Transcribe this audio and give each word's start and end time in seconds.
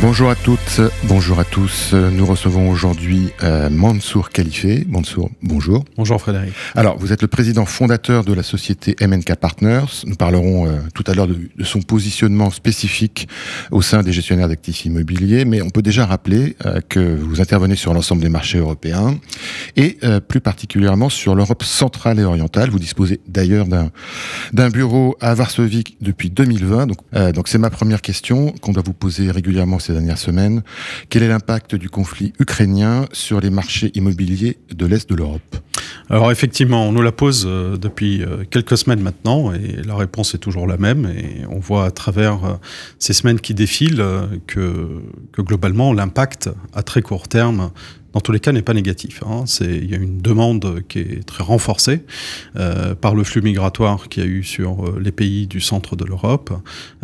Bonjour 0.00 0.30
à 0.30 0.34
toutes, 0.34 0.80
bonjour 1.04 1.38
à 1.38 1.44
tous. 1.44 1.92
Nous 1.92 2.26
recevons 2.26 2.70
aujourd'hui 2.70 3.30
euh, 3.44 3.70
Mansour 3.70 4.30
Khalifé. 4.30 4.84
Mansour, 4.88 5.30
bonjour. 5.42 5.84
Bonjour 5.96 6.20
Frédéric. 6.20 6.52
Alors, 6.74 6.98
vous 6.98 7.12
êtes 7.12 7.22
le 7.22 7.28
président 7.28 7.66
fondateur 7.66 8.24
de 8.24 8.32
la 8.32 8.42
société 8.42 8.96
MNK 9.00 9.36
Partners. 9.36 10.04
Nous 10.06 10.16
parlerons 10.16 10.66
euh, 10.66 10.78
tout 10.94 11.04
à 11.06 11.14
l'heure 11.14 11.28
de, 11.28 11.38
de, 11.56 11.64
son 11.64 11.82
positionnement 11.82 12.50
spécifique 12.50 13.28
au 13.70 13.80
sein 13.80 14.02
des 14.02 14.12
gestionnaires 14.12 14.48
d'actifs 14.48 14.84
immobiliers, 14.84 15.44
mais 15.44 15.62
on 15.62 15.70
peut 15.70 15.82
déjà 15.82 16.04
rappeler 16.04 16.56
euh, 16.66 16.80
que 16.88 17.14
vous 17.14 17.40
intervenez 17.40 17.76
sur 17.76 17.94
l'ensemble 17.94 18.22
des 18.22 18.28
marchés 18.28 18.58
européens 18.58 19.18
et 19.76 19.98
plus 20.28 20.40
particulièrement 20.40 21.08
sur 21.08 21.34
l'Europe 21.34 21.62
centrale 21.62 22.18
et 22.18 22.24
orientale. 22.24 22.70
Vous 22.70 22.78
disposez 22.78 23.20
d'ailleurs 23.26 23.66
d'un 23.66 24.70
bureau 24.70 25.16
à 25.20 25.34
Varsovie 25.34 25.84
depuis 26.00 26.30
2020. 26.30 26.86
Donc, 26.86 26.98
euh, 27.14 27.32
donc 27.32 27.48
c'est 27.48 27.58
ma 27.58 27.70
première 27.70 28.02
question 28.02 28.52
qu'on 28.60 28.72
doit 28.72 28.82
vous 28.84 28.92
poser 28.92 29.30
régulièrement 29.30 29.78
ces 29.82 29.92
dernières 29.92 30.18
semaines. 30.18 30.62
Quel 31.08 31.22
est 31.22 31.28
l'impact 31.28 31.74
du 31.74 31.90
conflit 31.90 32.32
ukrainien 32.38 33.06
sur 33.12 33.40
les 33.40 33.50
marchés 33.50 33.90
immobiliers 33.94 34.58
de 34.74 34.86
l'Est 34.86 35.08
de 35.08 35.14
l'Europe? 35.14 35.56
Alors 36.08 36.30
effectivement, 36.30 36.86
on 36.86 36.92
nous 36.92 37.02
la 37.02 37.12
pose 37.12 37.44
euh, 37.46 37.76
depuis 37.76 38.22
euh, 38.22 38.44
quelques 38.48 38.76
semaines 38.76 39.00
maintenant 39.00 39.52
et 39.52 39.82
la 39.84 39.94
réponse 39.94 40.34
est 40.34 40.38
toujours 40.38 40.66
la 40.66 40.76
même. 40.76 41.06
Et 41.06 41.44
on 41.48 41.58
voit 41.58 41.86
à 41.86 41.90
travers 41.90 42.44
euh, 42.44 42.54
ces 42.98 43.12
semaines 43.12 43.40
qui 43.40 43.54
défilent 43.54 44.04
que, 44.46 45.00
que 45.32 45.42
globalement 45.42 45.92
l'impact 45.92 46.50
à 46.74 46.82
très 46.82 47.02
court 47.02 47.28
terme 47.28 47.70
dans 48.12 48.20
tous 48.20 48.32
les 48.32 48.40
cas, 48.40 48.52
n'est 48.52 48.62
pas 48.62 48.74
négatif. 48.74 49.22
Hein. 49.26 49.44
Il 49.60 49.90
y 49.90 49.94
a 49.94 49.98
une 49.98 50.20
demande 50.20 50.82
qui 50.88 50.98
est 50.98 51.26
très 51.26 51.42
renforcée 51.42 52.02
euh, 52.56 52.94
par 52.94 53.14
le 53.14 53.24
flux 53.24 53.42
migratoire 53.42 54.08
qu'il 54.08 54.22
y 54.22 54.26
a 54.26 54.28
eu 54.28 54.42
sur 54.42 54.86
euh, 54.86 55.00
les 55.02 55.12
pays 55.12 55.46
du 55.46 55.60
centre 55.60 55.96
de 55.96 56.04
l'Europe, 56.04 56.52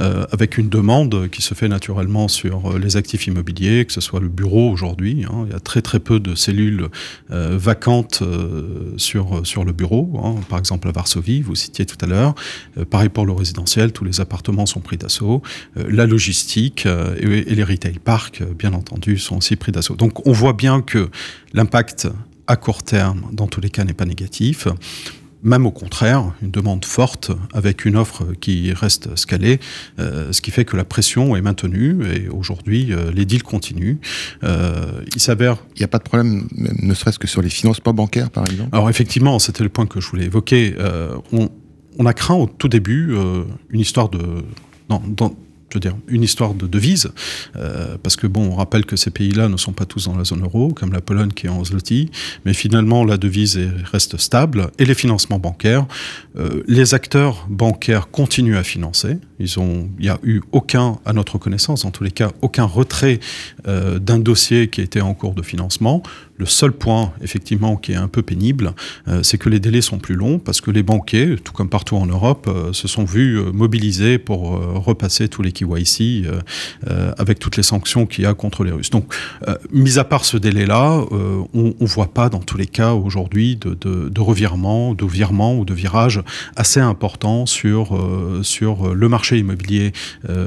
euh, 0.00 0.26
avec 0.32 0.58
une 0.58 0.68
demande 0.68 1.28
qui 1.30 1.42
se 1.42 1.54
fait 1.54 1.68
naturellement 1.68 2.28
sur 2.28 2.78
les 2.78 2.96
actifs 2.96 3.26
immobiliers, 3.26 3.84
que 3.86 3.92
ce 3.92 4.00
soit 4.00 4.20
le 4.20 4.28
bureau 4.28 4.70
aujourd'hui. 4.70 5.24
Hein. 5.24 5.44
Il 5.46 5.52
y 5.52 5.56
a 5.56 5.60
très 5.60 5.82
très 5.82 6.00
peu 6.00 6.20
de 6.20 6.34
cellules 6.34 6.88
vacantes 7.28 8.22
sur, 8.96 9.46
sur 9.46 9.64
le 9.64 9.72
bureau, 9.72 10.20
hein. 10.22 10.34
par 10.48 10.58
exemple 10.58 10.88
à 10.88 10.92
Varsovie, 10.92 11.42
vous 11.42 11.54
citiez 11.54 11.86
tout 11.86 11.96
à 12.00 12.06
l'heure. 12.06 12.34
pareil 12.90 13.08
pour 13.08 13.26
le 13.26 13.32
résidentiel, 13.32 13.92
tous 13.92 14.04
les 14.04 14.20
appartements 14.20 14.66
sont 14.66 14.80
pris 14.80 14.96
d'assaut. 14.96 15.42
la 15.76 16.06
logistique 16.06 16.86
et, 16.86 17.24
et, 17.24 17.54
les 17.54 17.64
retail 17.64 17.98
parks, 17.98 18.42
bien 18.58 18.72
entendu, 18.72 19.18
sont 19.18 19.38
aussi 19.38 19.56
pris 19.56 19.72
d'assaut. 19.72 19.96
Donc 19.96 20.26
on 20.26 20.32
voit 20.32 20.52
bien 20.52 20.80
que 20.80 20.97
que 20.98 21.10
l'impact 21.52 22.08
à 22.46 22.56
court 22.56 22.82
terme, 22.82 23.22
dans 23.32 23.46
tous 23.46 23.60
les 23.60 23.70
cas, 23.70 23.84
n'est 23.84 23.92
pas 23.92 24.06
négatif. 24.06 24.68
Même 25.44 25.66
au 25.66 25.70
contraire, 25.70 26.32
une 26.42 26.50
demande 26.50 26.84
forte 26.84 27.30
avec 27.54 27.84
une 27.84 27.96
offre 27.96 28.24
qui 28.40 28.72
reste 28.72 29.14
scalée, 29.14 29.60
euh, 30.00 30.32
ce 30.32 30.40
qui 30.40 30.50
fait 30.50 30.64
que 30.64 30.76
la 30.76 30.84
pression 30.84 31.36
est 31.36 31.42
maintenue 31.42 32.04
et 32.12 32.28
aujourd'hui 32.28 32.92
euh, 32.92 33.12
les 33.12 33.24
deals 33.24 33.44
continuent. 33.44 33.98
Euh, 34.42 35.00
il 35.14 35.20
s'avère. 35.20 35.58
Il 35.76 35.78
n'y 35.78 35.84
a 35.84 35.88
pas 35.88 35.98
de 35.98 36.02
problème, 36.02 36.48
ne 36.56 36.92
serait-ce 36.92 37.20
que 37.20 37.28
sur 37.28 37.40
les 37.40 37.50
financements 37.50 37.94
bancaires 37.94 38.30
par 38.30 38.46
exemple? 38.46 38.70
Alors 38.72 38.90
effectivement, 38.90 39.38
c'était 39.38 39.62
le 39.62 39.68
point 39.68 39.86
que 39.86 40.00
je 40.00 40.08
voulais 40.08 40.24
évoquer. 40.24 40.74
On, 41.32 41.48
on, 42.00 42.06
a 42.06 42.14
craint 42.14 42.34
au 42.34 42.46
tout 42.46 42.68
début 42.68 43.14
une 43.70 43.80
histoire 43.80 44.08
de. 44.08 44.18
Non, 44.90 45.00
dans, 45.06 45.36
je 45.70 45.74
veux 45.74 45.80
dire, 45.80 45.96
une 46.08 46.22
histoire 46.22 46.54
de 46.54 46.66
devise, 46.66 47.10
euh, 47.56 47.96
parce 48.02 48.16
que 48.16 48.26
bon, 48.26 48.50
on 48.52 48.54
rappelle 48.56 48.86
que 48.86 48.96
ces 48.96 49.10
pays-là 49.10 49.48
ne 49.48 49.56
sont 49.56 49.72
pas 49.72 49.84
tous 49.84 50.06
dans 50.06 50.16
la 50.16 50.24
zone 50.24 50.42
euro, 50.42 50.70
comme 50.70 50.92
la 50.92 51.00
Pologne 51.00 51.30
qui 51.30 51.46
est 51.46 51.50
en 51.50 51.62
zloty, 51.64 52.10
mais 52.44 52.54
finalement 52.54 53.04
la 53.04 53.16
devise 53.16 53.58
est, 53.58 53.70
reste 53.92 54.16
stable 54.16 54.70
et 54.78 54.84
les 54.84 54.94
financements 54.94 55.38
bancaires, 55.38 55.86
euh, 56.38 56.62
les 56.66 56.94
acteurs 56.94 57.46
bancaires 57.50 58.10
continuent 58.10 58.56
à 58.56 58.62
financer. 58.62 59.18
Il 59.38 59.46
n'y 60.00 60.08
a 60.08 60.18
eu 60.22 60.40
aucun, 60.52 60.98
à 61.04 61.12
notre 61.12 61.38
connaissance, 61.38 61.84
en 61.84 61.90
tous 61.90 62.04
les 62.04 62.10
cas, 62.10 62.32
aucun 62.42 62.64
retrait 62.64 63.20
euh, 63.66 63.98
d'un 63.98 64.18
dossier 64.18 64.68
qui 64.68 64.80
était 64.80 65.00
en 65.00 65.14
cours 65.14 65.34
de 65.34 65.42
financement. 65.42 66.02
Le 66.38 66.46
seul 66.46 66.70
point, 66.70 67.12
effectivement, 67.20 67.76
qui 67.76 67.92
est 67.92 67.96
un 67.96 68.06
peu 68.06 68.22
pénible, 68.22 68.72
euh, 69.08 69.24
c'est 69.24 69.38
que 69.38 69.48
les 69.48 69.58
délais 69.58 69.80
sont 69.80 69.98
plus 69.98 70.14
longs 70.14 70.38
parce 70.38 70.60
que 70.60 70.70
les 70.70 70.84
banquiers, 70.84 71.36
tout 71.42 71.52
comme 71.52 71.68
partout 71.68 71.96
en 71.96 72.06
Europe, 72.06 72.46
euh, 72.48 72.72
se 72.72 72.86
sont 72.86 73.04
vus 73.04 73.38
euh, 73.38 73.50
mobilisés 73.50 74.18
pour 74.18 74.38
repasser 74.48 75.28
tous 75.28 75.42
les 75.42 75.52
KYC 75.52 76.26
avec 77.18 77.38
toutes 77.38 77.56
les 77.56 77.62
sanctions 77.62 78.06
qu'il 78.06 78.24
y 78.24 78.26
a 78.26 78.34
contre 78.34 78.62
les 78.64 78.70
Russes. 78.70 78.90
Donc, 78.90 79.12
mis 79.72 79.98
à 79.98 80.04
part 80.04 80.24
ce 80.24 80.36
délai-là, 80.36 81.04
on 81.54 81.74
ne 81.80 81.86
voit 81.86 82.12
pas 82.12 82.28
dans 82.28 82.40
tous 82.40 82.56
les 82.56 82.66
cas 82.66 82.92
aujourd'hui 82.92 83.56
de, 83.56 83.74
de, 83.74 84.08
de 84.08 84.20
revirement, 84.20 84.94
de 84.94 85.04
virement 85.04 85.56
ou 85.56 85.64
de 85.64 85.74
virage 85.74 86.22
assez 86.56 86.80
important 86.80 87.46
sur, 87.46 87.96
le 87.96 89.08
marché 89.08 89.38
immobilier 89.38 89.92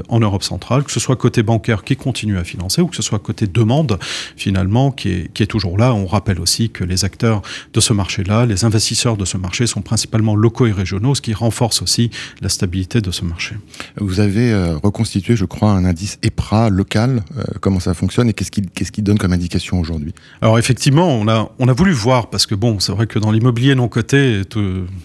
en 0.08 0.20
Europe 0.20 0.42
centrale, 0.42 0.84
que 0.84 0.92
ce 0.92 1.00
soit 1.00 1.16
côté 1.16 1.42
bancaire 1.42 1.84
qui 1.84 1.96
continue 1.96 2.38
à 2.38 2.44
financer 2.44 2.80
ou 2.80 2.86
que 2.86 2.96
ce 2.96 3.02
soit 3.02 3.18
côté 3.18 3.46
demande 3.46 3.98
finalement 4.36 4.90
qui 4.90 5.10
est, 5.10 5.32
qui 5.32 5.42
est 5.42 5.46
toujours 5.46 5.76
là 5.76 5.81
on 5.90 6.06
rappelle 6.06 6.40
aussi 6.40 6.70
que 6.70 6.84
les 6.84 7.04
acteurs 7.04 7.42
de 7.72 7.80
ce 7.80 7.92
marché-là, 7.92 8.46
les 8.46 8.64
investisseurs 8.64 9.16
de 9.16 9.24
ce 9.24 9.36
marché 9.36 9.66
sont 9.66 9.82
principalement 9.82 10.36
locaux 10.36 10.66
et 10.66 10.72
régionaux, 10.72 11.14
ce 11.14 11.22
qui 11.22 11.34
renforce 11.34 11.82
aussi 11.82 12.10
la 12.40 12.48
stabilité 12.48 13.00
de 13.00 13.10
ce 13.10 13.24
marché. 13.24 13.56
Vous 13.96 14.20
avez 14.20 14.52
euh, 14.52 14.76
reconstitué, 14.76 15.36
je 15.36 15.44
crois, 15.44 15.72
un 15.72 15.84
indice 15.84 16.18
EPRA 16.22 16.70
local. 16.70 17.22
Euh, 17.36 17.42
comment 17.60 17.80
ça 17.80 17.94
fonctionne 17.94 18.28
et 18.28 18.32
qu'est-ce 18.32 18.50
qu'il 18.50 18.70
qu 18.70 18.84
qu 18.84 19.02
donne 19.02 19.18
comme 19.18 19.32
indication 19.32 19.80
aujourd'hui? 19.80 20.14
Alors 20.40 20.58
effectivement, 20.58 21.08
on 21.08 21.26
a, 21.28 21.50
on 21.58 21.68
a 21.68 21.72
voulu 21.72 21.92
voir, 21.92 22.30
parce 22.30 22.46
que 22.46 22.54
bon, 22.54 22.78
c'est 22.78 22.92
vrai 22.92 23.06
que 23.06 23.18
dans 23.18 23.30
l'immobilier 23.30 23.74
non 23.74 23.88
coté, 23.88 24.42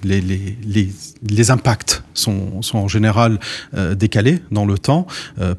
les, 0.04 0.22
les, 0.22 0.58
les, 0.66 0.90
les 1.28 1.52
impacts 1.52 2.04
sont, 2.14 2.62
sont 2.62 2.78
en 2.78 2.88
général 2.88 3.40
euh, 3.76 3.96
décalés 3.96 4.40
dans 4.52 4.66
le 4.66 4.78
temps. 4.78 5.08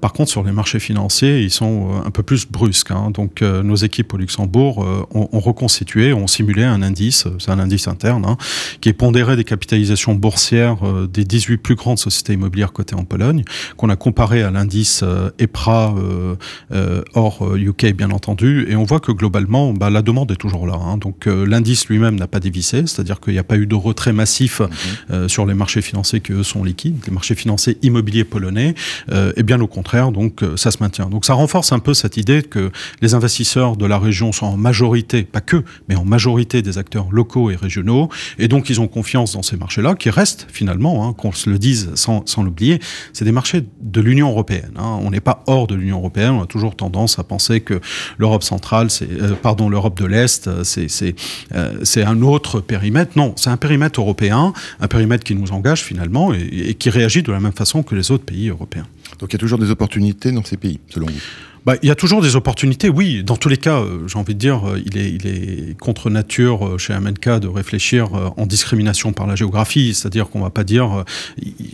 Par 0.00 0.12
contre, 0.12 0.30
sur 0.30 0.42
les 0.42 0.52
marchés 0.52 0.80
financiers, 0.80 1.40
ils 1.40 1.50
sont 1.50 2.02
un 2.04 2.10
peu 2.10 2.22
plus 2.22 2.46
brusques. 2.46 2.90
Hein. 2.90 3.10
Donc 3.10 3.42
nos 3.42 3.76
équipes 3.76 4.12
au 4.14 4.16
Luxembourg 4.16 5.07
ont, 5.14 5.28
ont 5.32 5.40
reconstitué, 5.40 6.12
ont 6.12 6.26
simulé 6.26 6.64
un 6.64 6.82
indice, 6.82 7.26
euh, 7.26 7.36
c'est 7.38 7.50
un 7.50 7.58
indice 7.58 7.88
interne, 7.88 8.24
hein, 8.26 8.36
qui 8.80 8.88
est 8.88 8.94
pondéré 8.94 9.36
des 9.36 9.44
capitalisations 9.44 10.14
boursières 10.14 10.86
euh, 10.86 11.06
des 11.06 11.24
18 11.24 11.58
plus 11.58 11.74
grandes 11.74 11.98
sociétés 11.98 12.34
immobilières 12.34 12.72
cotées 12.72 12.94
en 12.94 13.04
Pologne, 13.04 13.44
qu'on 13.76 13.88
a 13.88 13.96
comparé 13.96 14.42
à 14.42 14.50
l'indice 14.50 15.00
euh, 15.02 15.30
EPRA 15.38 15.94
euh, 15.96 16.36
euh, 16.72 17.02
hors 17.14 17.56
UK 17.56 17.94
bien 17.94 18.10
entendu, 18.10 18.66
et 18.68 18.76
on 18.76 18.84
voit 18.84 19.00
que 19.00 19.12
globalement, 19.12 19.72
bah, 19.72 19.90
la 19.90 20.02
demande 20.02 20.30
est 20.30 20.36
toujours 20.36 20.66
là. 20.66 20.74
Hein. 20.74 20.98
Donc 20.98 21.26
l'indice 21.26 21.88
lui-même 21.88 22.16
n'a 22.16 22.26
pas 22.26 22.40
dévissé, 22.40 22.86
c'est-à-dire 22.86 23.20
qu'il 23.20 23.32
n'y 23.32 23.38
a 23.38 23.44
pas 23.44 23.56
eu 23.56 23.66
de 23.66 23.74
retrait 23.74 24.12
massif 24.12 24.60
mmh. 24.60 24.66
euh, 25.10 25.28
sur 25.28 25.46
les 25.46 25.54
marchés 25.54 25.82
financiers 25.82 26.20
qui 26.20 26.32
eux 26.32 26.42
sont 26.42 26.64
liquides, 26.64 26.98
les 27.06 27.12
marchés 27.12 27.34
financiers 27.34 27.78
immobiliers 27.82 28.24
polonais, 28.24 28.74
euh, 29.10 29.32
et 29.36 29.42
bien 29.42 29.60
au 29.60 29.66
contraire, 29.66 30.12
donc 30.12 30.42
ça 30.56 30.70
se 30.70 30.78
maintient. 30.80 31.06
Donc 31.06 31.24
ça 31.24 31.34
renforce 31.34 31.72
un 31.72 31.78
peu 31.78 31.94
cette 31.94 32.16
idée 32.16 32.42
que 32.42 32.70
les 33.00 33.14
investisseurs 33.14 33.76
de 33.76 33.86
la 33.86 33.98
région 33.98 34.32
sont 34.32 34.46
en 34.46 34.56
majorité, 34.56 34.97
pas 35.02 35.40
que, 35.40 35.64
mais 35.88 35.94
en 35.94 36.04
majorité 36.04 36.62
des 36.62 36.78
acteurs 36.78 37.08
locaux 37.10 37.50
et 37.50 37.56
régionaux, 37.56 38.08
et 38.38 38.48
donc 38.48 38.70
ils 38.70 38.80
ont 38.80 38.88
confiance 38.88 39.32
dans 39.32 39.42
ces 39.42 39.56
marchés-là, 39.56 39.94
qui 39.94 40.10
restent 40.10 40.46
finalement, 40.50 41.06
hein, 41.06 41.12
qu'on 41.12 41.32
se 41.32 41.50
le 41.50 41.58
dise 41.58 41.90
sans, 41.94 42.26
sans 42.26 42.42
l'oublier, 42.42 42.80
c'est 43.12 43.24
des 43.24 43.32
marchés 43.32 43.64
de 43.80 44.00
l'Union 44.00 44.30
européenne. 44.30 44.72
Hein. 44.76 44.98
On 45.02 45.10
n'est 45.10 45.20
pas 45.20 45.42
hors 45.46 45.66
de 45.66 45.74
l'Union 45.74 45.98
européenne, 45.98 46.32
on 46.32 46.42
a 46.42 46.46
toujours 46.46 46.76
tendance 46.76 47.18
à 47.18 47.24
penser 47.24 47.60
que 47.60 47.80
l'Europe 48.18 48.42
centrale, 48.42 48.88
euh, 49.02 49.34
pardon, 49.34 49.68
l'Europe 49.68 49.98
de 49.98 50.06
l'Est, 50.06 50.46
euh, 50.48 50.64
c'est, 50.64 50.88
c'est, 50.88 51.14
euh, 51.54 51.78
c'est 51.82 52.02
un 52.02 52.22
autre 52.22 52.60
périmètre. 52.60 53.12
Non, 53.16 53.34
c'est 53.36 53.50
un 53.50 53.56
périmètre 53.56 54.00
européen, 54.00 54.52
un 54.80 54.88
périmètre 54.88 55.24
qui 55.24 55.34
nous 55.34 55.52
engage 55.52 55.82
finalement 55.82 56.32
et 56.34 56.74
qui 56.74 56.90
réagit 56.90 57.22
de 57.22 57.32
la 57.32 57.40
même 57.40 57.52
façon 57.52 57.82
que 57.82 57.94
les 57.94 58.10
autres 58.10 58.24
pays 58.24 58.48
européens. 58.48 58.86
Donc 59.18 59.30
il 59.30 59.34
y 59.34 59.36
a 59.36 59.38
toujours 59.38 59.58
des 59.58 59.70
opportunités 59.70 60.32
dans 60.32 60.44
ces 60.44 60.56
pays, 60.56 60.80
selon 60.88 61.06
vous? 61.06 61.20
Bah, 61.68 61.76
il 61.82 61.88
y 61.88 61.90
a 61.90 61.94
toujours 61.94 62.22
des 62.22 62.34
opportunités, 62.34 62.88
oui. 62.88 63.22
Dans 63.22 63.36
tous 63.36 63.50
les 63.50 63.58
cas, 63.58 63.80
euh, 63.80 64.08
j'ai 64.08 64.18
envie 64.18 64.34
de 64.34 64.38
dire, 64.38 64.66
euh, 64.66 64.80
il, 64.86 64.96
est, 64.96 65.78
contre 65.78 66.08
nature 66.08 66.66
euh, 66.66 66.78
chez 66.78 66.98
MNK 66.98 67.40
de 67.40 67.46
réfléchir 67.46 68.08
en 68.38 68.46
discrimination 68.46 69.12
par 69.12 69.26
la 69.26 69.36
géographie, 69.36 69.92
c'est-à-dire 69.92 70.30
qu'on 70.30 70.40
va 70.40 70.48
pas 70.48 70.64
dire 70.64 71.04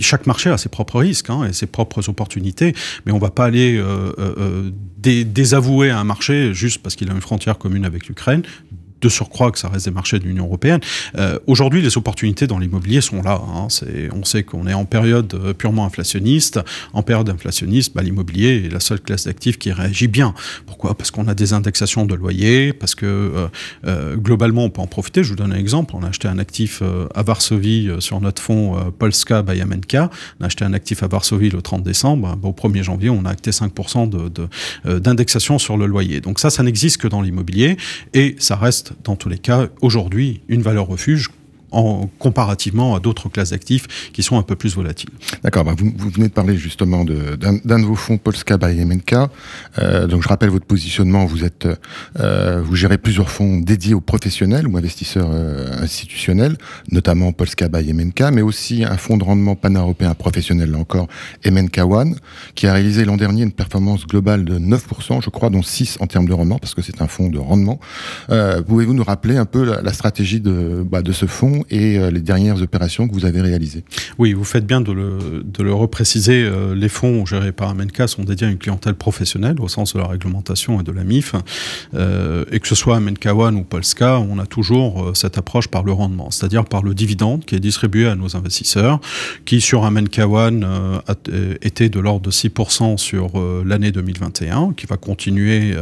chaque 0.00 0.26
marché 0.26 0.50
a 0.50 0.58
ses 0.58 0.68
propres 0.68 0.98
risques 0.98 1.30
hein, 1.30 1.44
et 1.44 1.52
ses 1.52 1.66
propres 1.66 2.08
opportunités, 2.08 2.74
mais 3.06 3.12
on 3.12 3.18
va 3.18 3.30
pas 3.30 3.44
aller 3.44 3.80
dé 4.98 5.24
désavouer 5.24 5.90
un 5.90 6.02
marché 6.02 6.52
juste 6.54 6.82
parce 6.82 6.96
qu'il 6.96 7.08
a 7.08 7.14
une 7.14 7.20
frontière 7.20 7.56
commune 7.56 7.84
avec 7.84 8.08
l'Ukraine 8.08 8.42
de 9.04 9.08
surcroît 9.08 9.50
que 9.50 9.58
ça 9.58 9.68
reste 9.68 9.84
des 9.86 9.90
marchés 9.90 10.18
de 10.18 10.24
l'Union 10.24 10.46
européenne. 10.46 10.80
Euh, 11.16 11.38
Aujourd'hui, 11.46 11.82
les 11.82 11.96
opportunités 11.96 12.46
dans 12.46 12.58
l'immobilier 12.58 13.00
sont 13.00 13.22
là. 13.22 13.40
Hein. 13.40 13.68
On 14.12 14.24
sait 14.24 14.42
qu'on 14.42 14.66
est 14.66 14.74
en 14.74 14.84
période 14.84 15.32
euh, 15.34 15.52
purement 15.52 15.84
inflationniste. 15.84 16.60
En 16.92 17.02
période 17.02 17.28
inflationniste, 17.28 17.94
bah, 17.94 18.02
l'immobilier 18.02 18.64
est 18.66 18.72
la 18.72 18.80
seule 18.80 19.00
classe 19.00 19.24
d'actifs 19.26 19.58
qui 19.58 19.72
réagit 19.72 20.08
bien. 20.08 20.34
Pourquoi? 20.66 20.94
Parce 20.94 21.10
qu'on 21.10 21.28
a 21.28 21.34
des 21.34 21.52
indexations 21.52 22.06
de 22.06 22.14
loyers, 22.14 22.72
parce 22.72 22.94
que 22.94 23.06
euh, 23.06 23.48
euh, 23.86 24.16
globalement, 24.16 24.64
on 24.64 24.70
peut 24.70 24.80
en 24.80 24.86
profiter. 24.86 25.22
Je 25.22 25.30
vous 25.30 25.36
donne 25.36 25.52
un 25.52 25.56
exemple. 25.56 25.94
On 25.96 26.02
a 26.02 26.08
acheté 26.08 26.28
un 26.28 26.38
actif 26.38 26.80
euh, 26.82 27.06
à 27.14 27.22
Varsovie 27.22 27.88
euh, 27.88 28.00
sur 28.00 28.20
notre 28.20 28.42
fonds 28.42 28.76
Polska 28.98 29.42
by 29.42 29.60
Amenka. 29.60 30.10
On 30.40 30.44
a 30.44 30.46
acheté 30.46 30.64
un 30.64 30.72
actif 30.72 31.02
à 31.02 31.08
Varsovie 31.08 31.50
le 31.50 31.62
30 31.62 31.82
décembre. 31.82 32.36
Bah, 32.36 32.48
au 32.48 32.52
1er 32.52 32.82
janvier, 32.82 33.10
on 33.10 33.24
a 33.24 33.30
acté 33.30 33.50
5% 33.50 34.30
d'indexation 34.84 35.56
de, 35.56 35.60
sur 35.60 35.76
le 35.76 35.86
loyer. 35.86 36.20
Donc 36.20 36.38
ça, 36.38 36.50
ça 36.50 36.62
n'existe 36.62 36.98
que 36.98 37.08
dans 37.08 37.22
l'immobilier 37.22 37.76
et 38.12 38.36
ça 38.38 38.56
reste 38.56 38.93
dans 39.02 39.16
tous 39.16 39.28
les 39.28 39.38
cas 39.38 39.68
aujourd'hui 39.80 40.42
une 40.48 40.62
valeur 40.62 40.86
refuge 40.86 41.30
en, 41.74 42.08
comparativement 42.18 42.94
à 42.94 43.00
d'autres 43.00 43.28
classes 43.28 43.50
d'actifs 43.50 44.10
qui 44.12 44.22
sont 44.22 44.38
un 44.38 44.42
peu 44.42 44.56
plus 44.56 44.74
volatiles. 44.74 45.10
D'accord, 45.42 45.64
bah, 45.64 45.74
vous, 45.76 45.92
venez 46.10 46.28
de 46.28 46.32
parler 46.32 46.56
justement 46.56 47.04
d'un 47.04 47.78
de, 47.78 47.84
vos 47.84 47.96
fonds 47.96 48.18
Polska 48.18 48.56
by 48.56 48.84
MNK. 48.84 49.14
Euh, 49.78 50.06
donc 50.06 50.22
je 50.22 50.28
rappelle 50.28 50.50
votre 50.50 50.66
positionnement, 50.66 51.26
vous 51.26 51.44
êtes, 51.44 51.68
euh, 52.20 52.62
vous 52.64 52.76
gérez 52.76 52.98
plusieurs 52.98 53.30
fonds 53.30 53.58
dédiés 53.58 53.94
aux 53.94 54.00
professionnels 54.00 54.66
ou 54.68 54.76
investisseurs 54.76 55.30
euh, 55.32 55.82
institutionnels, 55.82 56.56
notamment 56.90 57.32
Polska 57.32 57.68
by 57.68 57.92
MNK, 57.92 58.32
mais 58.32 58.42
aussi 58.42 58.84
un 58.84 58.96
fonds 58.96 59.16
de 59.16 59.24
rendement 59.24 59.56
pan-européen 59.56 60.14
professionnel, 60.14 60.70
là 60.70 60.78
encore, 60.78 61.08
MNK 61.44 61.78
One, 61.78 62.16
qui 62.54 62.66
a 62.66 62.72
réalisé 62.72 63.04
l'an 63.04 63.16
dernier 63.16 63.42
une 63.42 63.52
performance 63.52 64.06
globale 64.06 64.44
de 64.44 64.58
9%, 64.58 65.22
je 65.22 65.30
crois, 65.30 65.50
dont 65.50 65.62
6 65.62 65.98
en 66.00 66.06
termes 66.06 66.26
de 66.26 66.32
rendement, 66.32 66.58
parce 66.58 66.74
que 66.74 66.82
c'est 66.82 67.02
un 67.02 67.08
fonds 67.08 67.28
de 67.28 67.38
rendement. 67.38 67.80
Pouvez-vous 68.66 68.94
nous 68.94 69.04
rappeler 69.04 69.36
un 69.36 69.44
peu 69.44 69.64
la, 69.64 69.92
stratégie 69.92 70.40
bah, 70.40 71.02
de 71.02 71.12
ce 71.12 71.26
fonds 71.26 71.63
et 71.70 71.98
euh, 71.98 72.10
les 72.10 72.20
dernières 72.20 72.60
opérations 72.62 73.08
que 73.08 73.14
vous 73.14 73.24
avez 73.24 73.40
réalisées. 73.40 73.84
Oui, 74.18 74.32
vous 74.32 74.44
faites 74.44 74.66
bien 74.66 74.80
de 74.80 74.92
le, 74.92 75.74
repréciser. 75.74 76.44
Euh, 76.44 76.74
les 76.74 76.88
fonds 76.88 77.26
gérés 77.26 77.52
par 77.52 77.70
Amenka 77.70 78.06
sont 78.06 78.24
dédiés 78.24 78.46
à 78.46 78.50
une 78.50 78.58
clientèle 78.58 78.94
professionnelle 78.94 79.56
au 79.60 79.68
sens 79.68 79.94
de 79.94 79.98
la 79.98 80.06
réglementation 80.06 80.80
et 80.80 80.82
de 80.82 80.92
la 80.92 81.04
MIF. 81.04 81.34
Euh, 81.94 82.44
et 82.50 82.60
que 82.60 82.68
ce 82.68 82.74
soit 82.74 82.96
Amenka 82.96 83.34
One 83.34 83.56
ou 83.56 83.62
Polska, 83.62 84.18
on 84.18 84.38
a 84.38 84.46
toujours 84.46 85.12
cette 85.14 85.38
approche 85.38 85.68
par 85.68 85.82
le 85.82 85.92
rendement, 85.92 86.30
c'est-à-dire 86.30 86.64
par 86.64 86.82
le 86.82 86.94
dividende 86.94 87.44
qui 87.44 87.54
est 87.54 87.60
distribué 87.60 88.06
à 88.06 88.14
nos 88.14 88.36
investisseurs, 88.36 89.00
qui 89.44 89.60
sur 89.60 89.84
Amenka 89.84 90.28
One 90.28 90.66
était 91.62 91.88
de 91.88 92.00
l'ordre 92.00 92.22
de 92.22 92.30
6% 92.30 92.96
sur 92.98 93.32
l'année 93.64 93.92
2021, 93.92 94.74
qui 94.76 94.86
va 94.86 94.96
continuer 94.96 95.74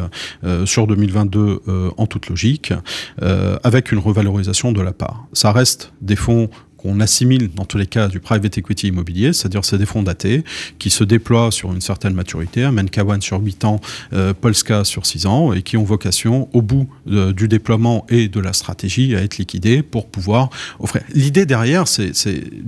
sur 0.64 0.86
2022 0.86 1.60
en 1.96 2.06
toute 2.06 2.28
logique, 2.28 2.72
avec 3.20 3.92
une 3.92 3.98
revalorisation 3.98 4.72
de 4.72 4.80
la 4.80 4.92
part. 4.92 5.26
Ça 5.32 5.52
des 6.00 6.16
fonds 6.16 6.48
qu'on 6.82 7.00
assimile 7.00 7.50
dans 7.54 7.64
tous 7.64 7.78
les 7.78 7.86
cas 7.86 8.08
du 8.08 8.20
private 8.20 8.58
equity 8.58 8.88
immobilier, 8.88 9.32
c'est-à-dire 9.32 9.64
c'est 9.64 9.78
des 9.78 9.86
fonds 9.86 10.02
datés 10.02 10.44
qui 10.78 10.90
se 10.90 11.04
déploient 11.04 11.50
sur 11.50 11.72
une 11.72 11.80
certaine 11.80 12.14
maturité, 12.14 12.64
un 12.64 12.72
Menkawan 12.72 13.20
sur 13.20 13.40
8 13.40 13.64
ans, 13.64 13.80
euh, 14.12 14.34
Polska 14.38 14.84
sur 14.84 15.06
6 15.06 15.26
ans, 15.26 15.52
et 15.52 15.62
qui 15.62 15.76
ont 15.76 15.84
vocation, 15.84 16.48
au 16.52 16.62
bout 16.62 16.88
du 17.06 17.48
déploiement 17.48 18.06
et 18.08 18.28
de 18.28 18.40
la 18.40 18.52
stratégie, 18.52 19.14
à 19.14 19.22
être 19.22 19.38
liquidés 19.38 19.82
pour 19.82 20.06
pouvoir 20.06 20.50
offrir. 20.78 21.02
L'idée 21.14 21.46
derrière, 21.46 21.86
c'est 21.88 22.12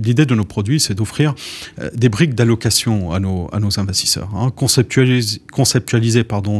l'idée 0.01 0.25
de 0.25 0.35
nos 0.35 0.45
produits, 0.45 0.79
c'est 0.79 0.93
d'offrir 0.93 1.35
euh, 1.79 1.89
des 1.93 2.09
briques 2.09 2.35
d'allocation 2.35 3.11
à 3.11 3.19
nos, 3.19 3.49
investisseurs. 3.77 4.29
Hein. 4.35 4.51
Conceptualiser, 4.55 5.41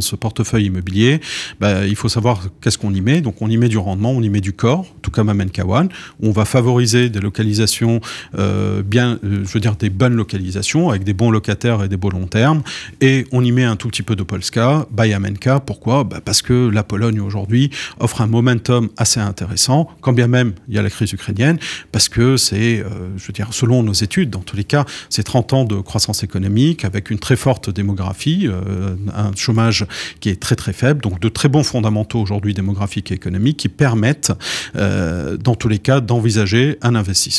ce 0.01 0.15
portefeuille 0.15 0.65
immobilier, 0.65 1.21
bah, 1.59 1.85
il 1.85 1.95
faut 1.95 2.09
savoir 2.09 2.49
qu'est-ce 2.61 2.77
qu'on 2.77 2.93
y 2.93 3.01
met. 3.01 3.21
Donc 3.21 3.41
on 3.41 3.49
y 3.49 3.57
met 3.57 3.69
du 3.69 3.77
rendement, 3.77 4.11
on 4.11 4.21
y 4.21 4.29
met 4.29 4.41
du 4.41 4.53
corps, 4.53 4.85
tout 5.01 5.11
comme 5.11 5.29
à 5.29 5.33
Menkawan, 5.33 5.89
on 6.21 6.31
va 6.31 6.45
favoriser 6.45 7.09
des 7.09 7.19
localisations 7.19 7.44
euh, 8.37 8.81
bien, 8.83 9.19
euh, 9.23 9.43
je 9.45 9.53
veux 9.53 9.59
dire 9.59 9.75
des 9.75 9.89
bonnes 9.89 10.15
localisations 10.15 10.89
avec 10.89 11.03
des 11.03 11.13
bons 11.13 11.31
locataires 11.31 11.83
et 11.83 11.89
des 11.89 11.97
beaux 11.97 12.09
long 12.09 12.27
termes. 12.27 12.63
Et 13.01 13.25
on 13.31 13.43
y 13.43 13.51
met 13.51 13.63
un 13.63 13.75
tout 13.75 13.87
petit 13.89 14.03
peu 14.03 14.15
de 14.15 14.23
Polska, 14.23 14.85
Bayamenka. 14.91 15.59
Pourquoi? 15.59 16.03
Bah 16.03 16.19
Parce 16.23 16.41
que 16.41 16.69
la 16.69 16.83
Pologne 16.83 17.19
aujourd'hui 17.19 17.69
offre 17.99 18.21
un 18.21 18.27
momentum 18.27 18.89
assez 18.97 19.19
intéressant, 19.19 19.89
quand 20.01 20.13
bien 20.13 20.27
même 20.27 20.53
il 20.67 20.75
y 20.75 20.79
a 20.79 20.81
la 20.81 20.89
crise 20.89 21.11
ukrainienne, 21.13 21.57
parce 21.91 22.09
que 22.09 22.37
c'est, 22.37 22.79
euh, 22.79 22.89
je 23.17 23.27
veux 23.27 23.33
dire, 23.33 23.49
selon 23.51 23.83
nos 23.83 23.93
études, 23.93 24.29
dans 24.29 24.39
tous 24.39 24.55
les 24.55 24.63
cas, 24.63 24.85
c'est 25.09 25.23
30 25.23 25.53
ans 25.53 25.65
de 25.65 25.75
croissance 25.75 26.23
économique 26.23 26.85
avec 26.85 27.09
une 27.09 27.19
très 27.19 27.35
forte 27.35 27.69
démographie, 27.69 28.47
un 29.13 29.31
chômage 29.35 29.85
qui 30.19 30.29
est 30.29 30.39
très 30.39 30.55
très 30.55 30.73
faible, 30.73 31.01
donc 31.01 31.19
de 31.19 31.29
très 31.29 31.49
bons 31.49 31.63
fondamentaux 31.63 32.19
aujourd'hui 32.19 32.53
démographiques 32.53 33.11
et 33.11 33.15
économiques 33.15 33.57
qui 33.57 33.69
permettent, 33.69 34.31
dans 34.75 35.55
tous 35.55 35.67
les 35.67 35.79
cas, 35.79 36.01
d'envisager 36.01 36.77
un 36.81 36.95
investissement 36.95 37.34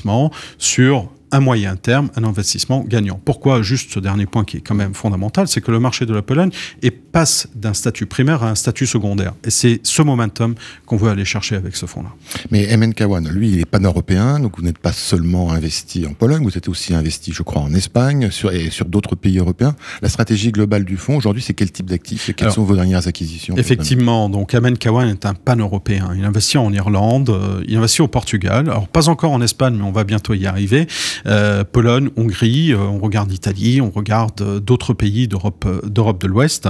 sur 0.59 1.09
un 1.33 1.41
moyen 1.41 1.77
terme, 1.77 2.11
un 2.17 2.25
investissement 2.25 2.85
gagnant. 2.87 3.21
Pourquoi 3.25 3.63
juste 3.63 3.93
ce 3.93 4.01
dernier 4.01 4.27
point 4.27 4.45
qui 4.45 4.59
est 4.59 4.61
quand 4.61 4.75
même 4.75 4.95
fondamental, 4.95 5.49
c'est 5.49 5.61
que 5.61 5.71
le 5.71 5.81
marché 5.81 6.07
de 6.07 6.15
la 6.15 6.23
Pologne 6.23 6.51
est, 6.83 6.91
passe 6.91 7.49
d'un 7.55 7.75
statut 7.75 8.07
primaire 8.07 8.43
à 8.43 8.51
un 8.51 8.55
statut 8.55 8.87
secondaire. 8.87 9.33
Et 9.45 9.51
c'est 9.51 9.81
ce 9.83 10.03
momentum 10.03 10.55
qu'on 10.85 10.97
veut 10.97 11.11
aller 11.11 11.25
chercher 11.25 11.57
avec 11.57 11.77
ce 11.77 11.87
fonds-là. 11.87 12.11
Mais 12.51 12.77
MNK 12.77 13.01
One, 13.03 13.29
lui, 13.31 13.51
il 13.51 13.61
est 13.61 13.65
pan-européen, 13.65 14.39
donc 14.39 14.59
vous 14.59 14.63
n'êtes 14.63 14.79
pas 14.79 14.93
seulement 14.93 15.51
investi 15.51 16.07
en 16.07 16.13
Pologne, 16.13 16.43
vous 16.45 16.57
êtes 16.57 16.69
aussi 16.69 16.95
investi, 16.95 17.33
je 17.33 17.43
crois, 17.43 17.63
en 17.63 17.73
Espagne 17.75 18.31
sur, 18.31 18.53
et 18.53 18.71
sur 18.71 18.87
d'autres 18.87 19.17
pays 19.17 19.39
européens. 19.39 19.75
La 20.03 20.09
stratégie 20.09 20.53
globale 20.53 20.85
du 20.85 20.97
fonds, 20.97 21.17
aujourd'hui, 21.17 21.43
c'est 21.43 21.55
quel 21.55 21.73
type 21.73 21.87
d'actifs 21.87 22.29
et 22.29 22.35
quelles 22.35 22.53
sont 22.53 22.65
vos 22.65 22.77
dernières 22.77 23.09
acquisitions 23.09 23.57
Effectivement, 23.57 24.29
donc 24.29 24.55
MNK 24.55 24.87
One 24.87 25.09
est 25.09 25.27
un 25.27 25.35
pan-européen. 25.35 26.11
Il 26.17 26.25
investit 26.25 26.59
en 26.59 26.73
Irlande, 26.73 27.31
euh, 27.31 27.63
il 27.67 27.77
investit 27.77 28.03
au 28.03 28.09
Portugal, 28.09 28.69
alors 28.69 28.89
pas 28.89 29.09
encore 29.09 29.33
en 29.33 29.41
Espagne, 29.41 29.75
mais 29.77 29.85
on 29.85 29.93
va 29.93 30.05
bientôt 30.05 30.35
y 30.35 30.47
arriver. 30.47 30.87
Euh, 31.27 31.65
Pologne, 31.65 32.11
Hongrie, 32.17 32.73
euh, 32.73 32.79
on 32.79 32.99
regarde 32.99 33.31
l'Italie, 33.31 33.81
on 33.81 33.91
regarde 33.91 34.41
euh, 34.41 34.61
d'autres 34.61 34.95
pays 34.95 35.29
d'Europe 35.29 35.67
d'Europe 35.85 36.21
de 36.21 36.27
l'Ouest. 36.27 36.69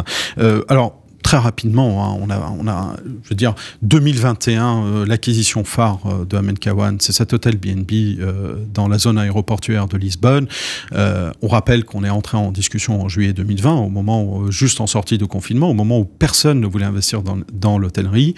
alors 0.68 1.05
très 1.26 1.38
rapidement. 1.38 2.04
Hein, 2.04 2.18
on, 2.22 2.30
a, 2.30 2.54
on 2.56 2.68
a, 2.68 2.94
je 3.24 3.30
veux 3.30 3.34
dire, 3.34 3.56
2021, 3.82 4.84
euh, 4.84 5.06
l'acquisition 5.06 5.64
phare 5.64 5.98
euh, 6.06 6.24
de 6.24 6.36
Amenkawan, 6.36 6.98
c'est 7.00 7.10
cet 7.10 7.32
hôtel 7.32 7.56
BNB 7.56 8.20
euh, 8.20 8.54
dans 8.72 8.86
la 8.86 8.96
zone 8.96 9.18
aéroportuaire 9.18 9.88
de 9.88 9.96
Lisbonne. 9.96 10.46
on 10.92 11.48
rappelle 11.48 11.84
qu'on 11.84 12.04
est 12.04 12.10
entré 12.10 12.36
en 12.36 12.52
discussion 12.52 13.02
en 13.02 13.08
juillet 13.08 13.32
2020, 13.32 13.74
au 13.74 13.88
moment 13.88 14.22
où, 14.22 14.52
juste 14.52 14.80
en 14.80 14.86
sortie 14.86 15.18
de 15.18 15.24
confinement, 15.24 15.68
au 15.68 15.74
moment 15.74 15.98
où 15.98 16.04
personne 16.04 16.60
ne 16.60 16.66
voulait 16.68 16.84
investir 16.84 17.22
dans, 17.22 17.38
dans 17.52 17.76
l'hôtellerie. 17.78 18.36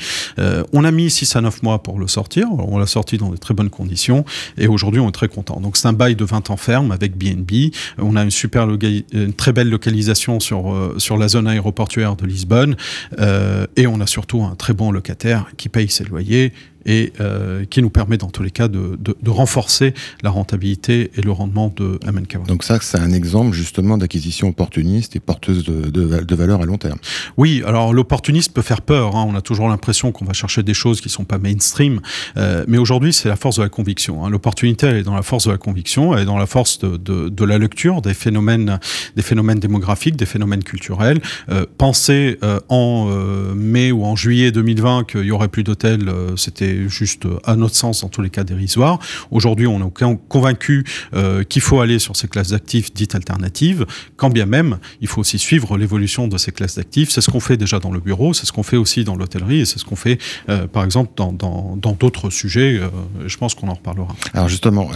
on 0.72 0.82
a 0.84 0.90
mis 0.90 1.10
6 1.10 1.36
à 1.36 1.40
9 1.42 1.62
mois 1.62 1.82
pour 1.82 1.98
le 1.98 2.08
sortir. 2.08 2.46
On 2.50 2.78
l'a 2.78 2.86
sorti 2.86 3.18
dans 3.18 3.28
de 3.28 3.36
très 3.36 3.52
bonnes 3.52 3.68
conditions 3.68 4.24
et 4.56 4.66
aujourd'hui 4.66 5.00
on 5.00 5.08
est 5.08 5.12
très 5.12 5.28
content. 5.28 5.60
Donc 5.60 5.76
c'est 5.76 5.88
un 5.88 5.92
bail 5.92 6.16
de 6.16 6.24
20 6.24 6.50
ans 6.50 6.56
ferme 6.56 6.90
avec 6.90 7.18
BNB. 7.18 7.70
On 7.98 8.16
a 8.16 8.22
une 8.22 8.30
super 8.30 8.66
une 8.68 9.34
très 9.34 9.52
belle 9.52 9.68
localisation 9.68 10.40
sur, 10.40 10.94
sur 10.96 11.18
la 11.18 11.28
zone 11.28 11.46
aéroportuaire 11.46 12.16
de 12.16 12.24
Lisbonne. 12.24 12.76
Euh, 13.18 13.66
et 13.76 13.86
on 13.86 14.00
a 14.00 14.06
surtout 14.06 14.42
un 14.42 14.54
très 14.54 14.72
bon 14.72 14.90
locataire 14.90 15.46
qui 15.56 15.68
paye 15.68 15.88
ses 15.88 16.04
loyers 16.04 16.52
et 16.88 17.12
euh, 17.20 17.66
qui 17.66 17.82
nous 17.82 17.90
permet 17.90 18.16
dans 18.16 18.30
tous 18.30 18.42
les 18.42 18.50
cas 18.50 18.66
de, 18.66 18.96
renforcer 19.28 19.92
la 20.22 20.30
rentabilité 20.30 21.10
et 21.14 21.20
le 21.20 21.30
rendement 21.30 21.72
de 21.76 22.00
MNK. 22.10 22.46
Donc 22.46 22.64
ça, 22.64 22.78
c'est 22.80 22.98
un 22.98 23.12
exemple 23.12 23.54
justement 23.54 23.98
d'acquisition 23.98 24.48
opportuniste 24.48 25.14
et 25.14 25.20
porteuse 25.20 25.64
de, 25.64 25.90
de, 25.90 26.34
valeur 26.34 26.62
à 26.62 26.64
long 26.64 26.78
terme. 26.78 26.98
Oui, 27.36 27.62
alors 27.66 27.92
l'opportuniste 27.92 28.52
peut 28.52 28.62
faire 28.62 28.80
peur. 28.80 29.14
Hein. 29.16 29.26
On 29.28 29.36
a 29.36 29.42
toujours 29.42 29.68
l'impression 29.68 30.12
qu'on 30.12 30.24
va 30.24 30.32
chercher 30.32 30.62
des 30.62 30.72
choses 30.72 31.02
qui 31.02 31.10
sont 31.10 31.24
pas 31.24 31.36
mainstream, 31.36 32.00
euh, 32.38 32.64
mais 32.66 32.78
aujourd'hui, 32.78 33.12
c'est 33.12 33.28
la 33.28 33.36
force 33.36 33.56
de 33.56 33.62
la 33.62 33.68
conviction. 33.68 34.24
Hein. 34.24 34.30
L'opportunité, 34.30 34.86
elle 34.86 34.96
est 34.96 35.02
dans 35.02 35.14
la 35.14 35.22
force 35.22 35.46
de 35.46 35.52
la 35.52 35.58
conviction, 35.58 36.14
elle 36.14 36.22
est 36.22 36.24
dans 36.24 36.38
la 36.38 36.46
force 36.46 36.78
de, 36.78 37.44
la 37.44 37.58
lecture 37.58 38.00
des 38.00 38.14
phénomènes, 38.14 38.80
des 39.14 39.22
phénomènes 39.22 39.60
démographiques, 39.60 40.16
des 40.16 40.26
phénomènes 40.26 40.64
culturels. 40.64 41.20
Euh, 41.50 41.66
penser 41.76 42.38
en 42.68 43.06
mai 43.54 43.92
ou 43.92 44.04
en 44.04 44.16
juillet 44.16 44.50
2020 44.52 45.04
qu'il 45.06 45.24
y 45.24 45.30
aurait 45.30 45.48
plus 45.48 45.64
d'hôtels, 45.64 46.10
c'était 46.36 46.77
juste, 46.86 47.26
à 47.44 47.56
notre 47.56 47.74
sens, 47.74 48.04
en 48.04 48.08
tous 48.08 48.22
les 48.22 48.30
cas, 48.30 48.44
dérisoire. 48.44 48.98
Aujourd'hui, 49.30 49.66
on 49.66 49.86
est 49.86 50.16
convaincu 50.28 50.84
euh, 51.14 51.44
qu'il 51.44 51.62
faut 51.62 51.80
aller 51.80 51.98
sur 51.98 52.16
ces 52.16 52.28
classes 52.28 52.50
d'actifs 52.50 52.92
dites 52.92 53.14
alternatives, 53.14 53.86
quand 54.16 54.30
bien 54.30 54.46
même, 54.46 54.78
il 55.00 55.08
faut 55.08 55.20
aussi 55.20 55.38
suivre 55.38 55.76
l'évolution 55.76 56.28
de 56.28 56.38
ces 56.38 56.52
classes 56.52 56.76
d'actifs. 56.76 57.10
C'est 57.10 57.20
ce 57.20 57.30
qu'on 57.30 57.40
fait 57.40 57.56
déjà 57.56 57.78
dans 57.78 57.90
le 57.90 58.00
bureau, 58.00 58.34
c'est 58.34 58.46
ce 58.46 58.52
qu'on 58.52 58.62
fait 58.62 58.76
aussi 58.76 59.04
dans 59.04 59.16
l'hôtellerie, 59.16 59.60
et 59.60 59.64
c'est 59.64 59.78
ce 59.78 59.84
qu'on 59.84 59.96
fait, 59.96 60.18
euh, 60.48 60.66
par 60.66 60.84
exemple, 60.84 61.12
dans 61.16 61.96
d'autres 61.98 62.30
sujets. 62.30 62.78
Euh, 62.78 62.88
je 63.26 63.36
pense 63.36 63.54
qu'on 63.54 63.68
en 63.68 63.74
reparlera. 63.74 64.14
Alors 64.34 64.48
justement, 64.48 64.90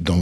dans 0.00 0.18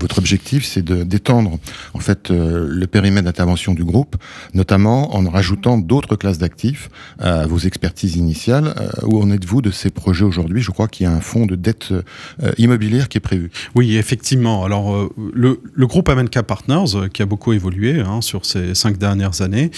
votre 0.00 0.18
objectif, 0.18 0.64
c'est 0.64 0.84
d'étendre 0.84 1.58
en 1.94 1.98
fait 1.98 2.30
le 2.30 2.86
périmètre 2.86 3.24
d'intervention 3.24 3.74
du 3.74 3.84
groupe, 3.84 4.16
notamment 4.54 5.14
en 5.16 5.28
rajoutant 5.28 5.78
d'autres 5.78 6.16
classes 6.16 6.38
d'actifs 6.38 6.88
à 7.18 7.46
vos 7.46 7.58
expertises 7.58 8.16
initiales. 8.16 8.74
où 9.02 9.20
en 9.22 9.30
êtes-vous 9.30 9.62
de 9.62 9.70
ces 9.70 9.90
projets 9.90 10.24
aujourd'hui? 10.24 10.51
Je 10.60 10.70
crois 10.70 10.88
qu'il 10.88 11.04
y 11.04 11.06
a 11.06 11.12
un 11.12 11.20
fonds 11.20 11.46
de 11.46 11.56
dette 11.56 11.92
euh, 11.92 12.52
immobilière 12.58 13.08
qui 13.08 13.18
est 13.18 13.22
prévu. 13.22 13.50
Oui, 13.74 13.96
effectivement. 13.96 14.64
Alors, 14.64 14.94
euh, 14.94 15.08
le, 15.34 15.58
groupe 15.86 16.08
Amenka 16.08 16.42
Partners, 16.42 16.94
euh, 16.94 17.08
qui 17.08 17.22
a 17.22 17.26
beaucoup 17.26 17.52
évolué 17.52 18.00
hein, 18.00 18.20
sur 18.20 18.44
ces 18.44 18.74
cinq 18.74 18.98
dernières 18.98 19.42
années, 19.42 19.70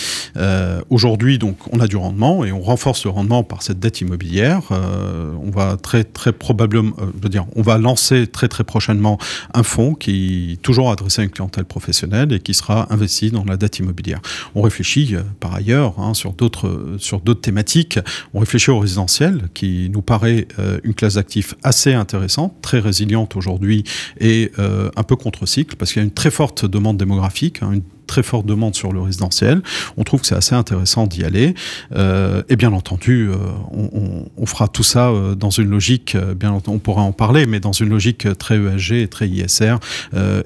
aujourd'hui, 0.90 1.38
donc, 1.38 1.56
on 1.72 1.80
a 1.80 1.86
du 1.86 1.96
rendement 1.96 2.44
et 2.44 2.52
on 2.52 2.60
renforce 2.60 3.04
le 3.04 3.10
rendement 3.10 3.42
par 3.42 3.62
cette 3.62 3.78
dette 3.78 4.00
immobilière. 4.00 4.62
on 4.70 5.50
va 5.50 5.76
très, 5.76 6.04
très 6.04 6.32
probablement, 6.32 6.94
je 6.98 7.22
veux 7.22 7.28
dire, 7.28 7.46
on 7.56 7.62
va 7.62 7.78
lancer 7.78 8.26
très, 8.26 8.48
très 8.48 8.64
prochainement 8.64 9.18
un 9.52 9.62
fonds 9.62 9.94
qui 9.94 10.52
est 10.52 10.62
toujours 10.62 10.90
adressé 10.90 11.22
à 11.22 11.24
une 11.24 11.30
clientèle 11.30 11.64
professionnelle 11.64 12.32
et 12.32 12.40
qui 12.40 12.54
sera 12.54 12.92
investi 12.92 13.30
dans 13.30 13.44
la 13.44 13.56
dette 13.56 13.78
immobilière. 13.78 14.20
On 14.54 14.62
réfléchit 14.62 15.14
par 15.40 15.54
ailleurs 15.54 15.98
hein, 15.98 16.14
sur 16.14 16.32
d'autres 16.32 16.96
sur 16.98 17.20
d'autres 17.20 17.40
thématiques. 17.40 17.98
On 18.32 18.40
réfléchit 18.40 18.70
au 18.70 18.78
résidentiel, 18.78 19.48
qui 19.54 19.90
nous 19.90 20.02
paraît 20.02 20.46
une 20.84 20.94
classe 20.94 21.14
d'actifs 21.14 21.54
assez 21.62 21.92
intéressante, 21.92 22.54
très 22.62 22.80
résiliente 22.80 23.36
aujourd'hui 23.36 23.84
et 24.20 24.52
euh, 24.58 24.90
un 24.96 25.02
peu 25.02 25.16
contre-cycle, 25.16 25.76
parce 25.76 25.92
qu'il 25.92 26.00
y 26.00 26.04
a 26.04 26.06
une 26.06 26.14
très 26.14 26.30
forte 26.30 26.64
demande 26.64 26.96
démographique, 26.96 27.62
hein, 27.62 27.80
très 28.06 28.22
forte 28.22 28.46
demande 28.46 28.74
sur 28.74 28.92
le 28.92 29.00
résidentiel. 29.00 29.62
On 29.96 30.04
trouve 30.04 30.20
que 30.20 30.26
c'est 30.26 30.34
assez 30.34 30.54
intéressant 30.54 31.06
d'y 31.06 31.24
aller. 31.24 31.54
et 31.94 32.56
bien 32.56 32.72
entendu, 32.72 33.28
on, 33.72 34.26
on, 34.36 34.46
fera 34.46 34.68
tout 34.68 34.82
ça 34.82 35.12
dans 35.36 35.50
une 35.50 35.70
logique, 35.70 36.16
bien 36.36 36.54
on 36.66 36.78
pourra 36.78 37.02
en 37.02 37.12
parler, 37.12 37.46
mais 37.46 37.60
dans 37.60 37.72
une 37.72 37.88
logique 37.88 38.26
très 38.38 38.56
ESG 38.56 38.92
et 38.92 39.08
très 39.08 39.28
ISR. 39.28 39.76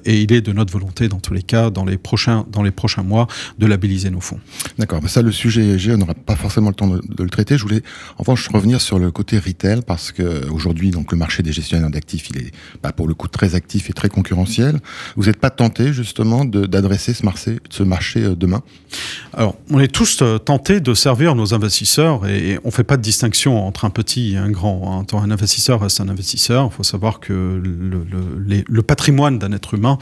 et 0.05 0.21
il 0.21 0.33
est 0.33 0.41
de 0.41 0.51
notre 0.51 0.73
volonté, 0.73 1.07
dans 1.07 1.19
tous 1.19 1.33
les 1.33 1.43
cas, 1.43 1.69
dans 1.69 1.85
les 1.85 1.97
prochains, 1.97 2.45
dans 2.51 2.63
les 2.63 2.71
prochains 2.71 3.03
mois, 3.03 3.27
de 3.57 3.65
labelliser 3.65 4.09
nos 4.09 4.21
fonds. 4.21 4.39
D'accord. 4.77 5.01
Ça, 5.07 5.21
le 5.21 5.31
sujet 5.31 5.61
ESG, 5.61 5.91
on 5.91 5.97
n'aura 5.97 6.13
pas 6.13 6.35
forcément 6.35 6.69
le 6.69 6.75
temps 6.75 6.87
de, 6.87 7.23
le 7.23 7.29
traiter. 7.29 7.57
Je 7.57 7.63
voulais, 7.63 7.81
en 8.17 8.23
revanche, 8.23 8.47
revenir 8.49 8.81
sur 8.81 8.99
le 8.99 9.11
côté 9.11 9.39
retail 9.39 9.81
parce 9.85 10.11
que 10.11 10.47
aujourd'hui, 10.49 10.91
donc, 10.91 11.11
le 11.11 11.17
marché 11.17 11.43
des 11.43 11.51
gestionnaires 11.51 11.89
d'actifs, 11.89 12.29
il 12.29 12.37
est, 12.37 12.51
bah, 12.81 12.91
pour 12.91 13.07
le 13.07 13.13
coup, 13.13 13.27
très 13.27 13.55
actif 13.55 13.89
et 13.89 13.93
très 13.93 14.09
concurrentiel. 14.09 14.79
Vous 15.15 15.25
n'êtes 15.25 15.39
pas 15.39 15.49
tenté, 15.49 15.93
justement, 15.93 16.45
d'adresser 16.45 17.13
ce 17.13 17.23
marché, 17.23 17.48
ce 17.69 17.83
marché 17.83 18.23
euh, 18.23 18.35
demain 18.35 18.61
Alors, 19.33 19.55
on 19.69 19.79
est 19.79 19.87
tous 19.87 20.21
euh, 20.21 20.37
tentés 20.37 20.79
de 20.79 20.93
servir 20.93 21.35
nos 21.35 21.53
investisseurs 21.53 22.27
et, 22.27 22.59
on 22.63 22.67
ne 22.67 22.73
fait 22.73 22.83
pas 22.83 22.97
de 22.97 23.01
distinction 23.01 23.65
entre 23.65 23.85
un 23.85 23.89
petit 23.89 24.33
et 24.33 24.37
un 24.37 24.49
grand. 24.49 25.05
Hein. 25.11 25.17
Un 25.17 25.31
investisseur 25.31 25.81
reste 25.81 26.01
un 26.01 26.09
investisseur. 26.09 26.69
Il 26.71 26.75
faut 26.75 26.83
savoir 26.83 27.19
que 27.19 27.33
le, 27.33 28.05
le, 28.67 28.81
patrimoine 28.83 29.39
d'un 29.39 29.51
être 29.51 29.73
humain 29.73 29.97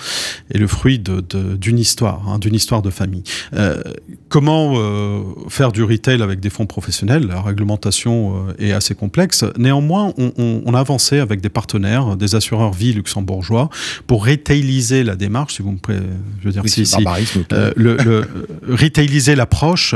est 0.53 0.57
le 0.57 0.67
fruit 0.67 0.99
d'une 0.99 1.79
histoire, 1.79 2.27
hein, 2.27 2.39
d'une 2.39 2.55
histoire 2.55 2.81
de 2.81 2.89
famille. 2.89 3.23
Euh, 3.53 3.81
comment 4.29 4.73
euh, 4.75 5.21
faire 5.49 5.71
du 5.71 5.83
retail 5.83 6.21
avec 6.21 6.39
des 6.39 6.49
fonds 6.49 6.65
professionnels? 6.65 7.27
La 7.27 7.41
réglementation 7.41 8.47
euh, 8.49 8.53
est 8.65 8.71
assez 8.71 8.95
complexe. 8.95 9.45
Néanmoins, 9.57 10.13
on, 10.17 10.73
a 10.73 10.79
avancé 10.79 11.19
avec 11.19 11.41
des 11.41 11.49
partenaires, 11.49 12.15
des 12.17 12.35
assureurs 12.35 12.73
vie 12.73 12.93
luxembourgeois, 12.93 13.69
pour 14.05 14.25
retailiser 14.25 15.03
la 15.03 15.15
démarche, 15.15 15.55
si 15.55 15.61
vous 15.61 15.71
me 15.71 15.77
plaît, 15.77 15.99
je 16.41 16.45
veux 16.45 16.51
dire, 16.51 16.63
si, 16.65 16.85
si 16.85 17.03
euh, 17.53 17.72
le, 17.75 18.27
retailiser 18.67 19.36
l'approche 19.36 19.96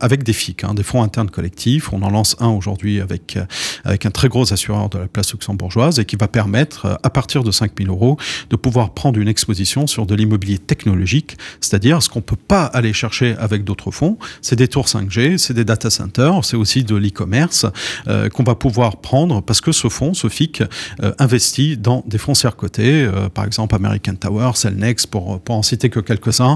avec 0.00 0.22
des 0.22 0.32
FIC, 0.32 0.64
hein, 0.64 0.74
des 0.74 0.82
fonds 0.82 1.02
internes 1.02 1.30
collectifs. 1.30 1.92
On 1.92 2.02
en 2.02 2.10
lance 2.10 2.36
un 2.40 2.48
aujourd'hui 2.48 3.00
avec, 3.00 3.38
avec 3.84 4.06
un 4.06 4.10
très 4.10 4.28
gros 4.28 4.52
assureur 4.52 4.88
de 4.88 4.98
la 4.98 5.06
place 5.06 5.32
luxembourgeoise 5.32 5.98
et 5.98 6.04
qui 6.04 6.16
va 6.16 6.28
permettre, 6.28 6.98
à 7.02 7.10
partir 7.10 7.42
de 7.42 7.50
5000 7.50 7.88
euros, 7.88 8.16
de 8.50 8.56
pouvoir 8.56 8.94
prendre 8.94 9.18
une 9.18 9.28
exposition 9.28 9.86
sur 9.86 10.06
de 10.06 10.14
l'immobilier 10.14 10.58
technologique, 10.58 11.36
c'est-à-dire 11.60 12.02
ce 12.02 12.08
qu'on 12.08 12.20
ne 12.20 12.24
peut 12.24 12.36
pas 12.36 12.64
aller 12.64 12.92
chercher 12.92 13.36
avec 13.38 13.64
d'autres 13.64 13.90
fonds. 13.90 14.18
C'est 14.42 14.56
des 14.56 14.68
tours 14.68 14.86
5G, 14.86 15.38
c'est 15.38 15.54
des 15.54 15.64
data 15.64 15.90
centers, 15.90 16.44
c'est 16.44 16.56
aussi 16.56 16.84
de 16.84 16.96
l'e-commerce 16.96 17.66
euh, 18.08 18.28
qu'on 18.28 18.42
va 18.42 18.54
pouvoir 18.54 18.96
prendre 18.98 19.42
parce 19.42 19.60
que 19.60 19.72
ce 19.72 19.88
fonds, 19.88 20.14
ce 20.14 20.28
FIC, 20.28 20.62
euh, 21.02 21.12
investit 21.18 21.76
dans 21.76 22.04
des 22.06 22.18
foncières 22.18 22.56
cotées, 22.56 23.04
euh, 23.04 23.28
par 23.28 23.44
exemple 23.44 23.74
American 23.74 24.14
Tower, 24.14 24.52
Cellnex, 24.54 25.06
pour, 25.06 25.40
pour 25.40 25.54
en 25.54 25.62
citer 25.62 25.90
que 25.90 26.00
quelques-uns, 26.00 26.49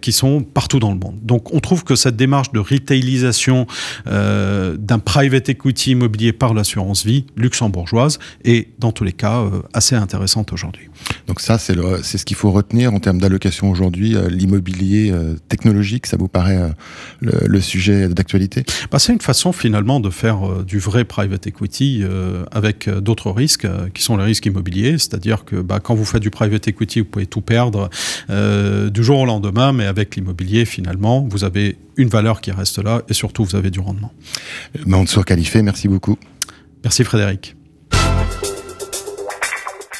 qui 0.00 0.12
sont 0.12 0.42
partout 0.42 0.78
dans 0.78 0.92
le 0.92 0.98
monde. 0.98 1.18
Donc 1.22 1.52
on 1.54 1.60
trouve 1.60 1.84
que 1.84 1.96
cette 1.96 2.16
démarche 2.16 2.52
de 2.52 2.58
retailisation 2.58 3.66
d'un 4.06 4.98
private 5.04 5.48
equity 5.48 5.92
immobilier 5.92 6.32
par 6.32 6.54
l'assurance 6.54 7.04
vie 7.04 7.26
luxembourgeoise 7.36 8.18
est 8.44 8.68
dans 8.78 8.92
tous 8.92 9.04
les 9.04 9.12
cas 9.12 9.44
assez 9.72 9.94
intéressante 9.94 10.52
aujourd'hui. 10.52 10.88
Donc 11.26 11.40
ça, 11.40 11.58
c'est 11.58 11.74
ce 12.18 12.24
qu'il 12.24 12.36
faut 12.36 12.50
retenir 12.50 12.92
en 12.92 13.00
termes 13.00 13.20
d'allocation 13.20 13.70
aujourd'hui, 13.70 14.16
l'immobilier 14.28 15.12
technologique 15.48 16.06
ça 16.06 16.16
vous 16.16 16.28
paraît 16.28 16.58
euh, 16.58 16.68
le, 17.20 17.60
sujet 17.60 18.08
d'actualité? 18.08 18.64
Bah, 18.90 18.98
C'est 18.98 19.12
une 19.12 19.20
façon 19.20 19.52
finalement 19.52 20.00
de 20.00 20.10
faire 20.10 20.46
euh, 20.46 20.64
du 20.64 20.78
vrai 20.78 21.04
private 21.04 21.46
equity 21.46 22.00
euh, 22.02 22.44
avec 22.50 22.88
d'autres 22.88 23.30
risques 23.30 23.66
qui 23.94 24.02
sont 24.02 24.16
les 24.16 24.24
risques 24.24 24.46
immobiliers, 24.46 24.98
c'est-à-dire 24.98 25.44
que 25.44 25.56
bah, 25.56 25.80
quand 25.80 25.94
vous 25.94 26.04
faites 26.04 26.22
du 26.22 26.30
private 26.30 26.68
equity, 26.68 27.00
vous 27.00 27.06
pouvez 27.06 27.26
tout 27.26 27.40
perdre 27.40 27.88
du 28.28 29.04
jour 29.04 29.20
au 29.20 29.26
lendemain, 29.26 29.72
mais 29.72 29.86
avec 29.86 30.16
l'immobilier 30.16 30.64
finalement, 30.64 31.26
vous 31.28 31.44
avez 31.44 31.76
une 31.96 32.08
valeur 32.08 32.40
qui 32.40 32.50
reste 32.50 32.82
là 32.82 33.02
et 33.08 33.14
surtout 33.14 33.44
vous 33.44 33.56
avez 33.56 33.70
du 33.70 33.80
rendement. 33.80 34.12
Mansour 34.86 35.24
Qualifié, 35.24 35.62
merci 35.62 35.88
beaucoup. 35.88 36.18
Merci 36.82 37.04
Frédéric. 37.04 37.56